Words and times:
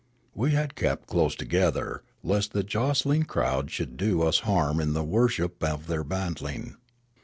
We 0.33 0.53
had 0.53 0.73
kept 0.73 1.05
close 1.05 1.35
together, 1.35 2.01
lest 2.23 2.53
the 2.53 2.63
jostling 2.63 3.21
crowd 3.25 3.69
should 3.69 3.97
do 3.97 4.23
us 4.23 4.39
harm 4.39 4.79
iu 4.79 4.87
the 4.93 5.03
worship 5.03 5.63
of 5.63 5.85
their 5.85 6.03
bantling. 6.03 6.75